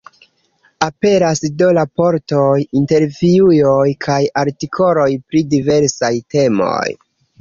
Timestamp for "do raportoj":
1.59-2.55